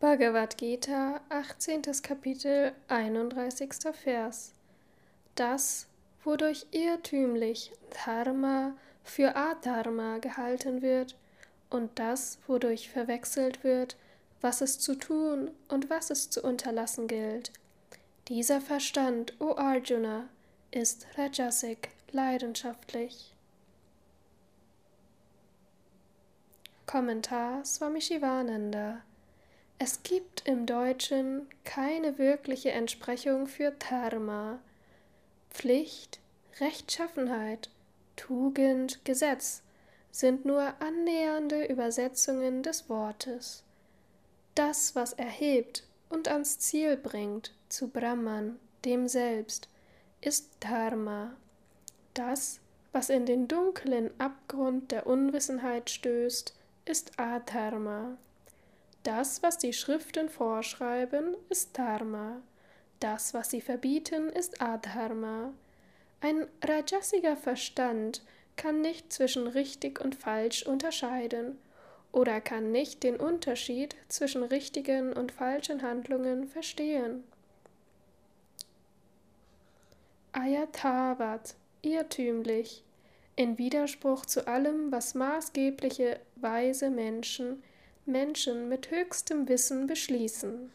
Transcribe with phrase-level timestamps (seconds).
[0.00, 1.82] Bhagavad Gita, 18.
[2.02, 3.68] Kapitel, 31.
[3.92, 4.54] Vers.
[5.34, 5.88] Das,
[6.24, 7.70] wodurch irrtümlich
[8.06, 8.72] Dharma
[9.04, 11.16] für Adharma gehalten wird,
[11.68, 13.98] und das, wodurch verwechselt wird,
[14.40, 17.52] was es zu tun und was es zu unterlassen gilt.
[18.28, 20.30] Dieser Verstand, o Arjuna,
[20.70, 23.34] ist Rajasik, leidenschaftlich.
[26.86, 29.02] Kommentar Swami Shivananda
[29.82, 34.58] es gibt im Deutschen keine wirkliche Entsprechung für Dharma.
[35.50, 36.20] Pflicht,
[36.60, 37.70] Rechtschaffenheit,
[38.14, 39.62] Tugend, Gesetz
[40.10, 43.64] sind nur annähernde Übersetzungen des Wortes.
[44.54, 49.70] Das, was erhebt und ans Ziel bringt, zu Brahman, dem Selbst,
[50.20, 51.34] ist Dharma.
[52.12, 52.60] Das,
[52.92, 58.18] was in den dunklen Abgrund der Unwissenheit stößt, ist Adharma.
[59.02, 62.42] Das, was die Schriften vorschreiben, ist Dharma.
[63.00, 65.52] Das, was sie verbieten, ist Adharma.
[66.20, 68.22] Ein rajasiger Verstand
[68.56, 71.56] kann nicht zwischen richtig und falsch unterscheiden
[72.12, 77.24] oder kann nicht den Unterschied zwischen richtigen und falschen Handlungen verstehen.
[80.32, 82.84] Ayatavat, irrtümlich,
[83.36, 87.62] in Widerspruch zu allem, was maßgebliche weise Menschen
[88.10, 90.70] Menschen mit höchstem Wissen beschließen.